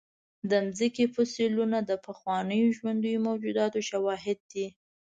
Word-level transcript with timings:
د 0.49 0.51
مځکې 0.65 1.03
فوسیلونه 1.15 1.77
د 1.89 1.91
پخوانیو 2.05 2.75
ژوندیو 2.77 3.23
موجوداتو 3.27 3.79
شواهد 3.89 4.39
دي. 4.53 4.67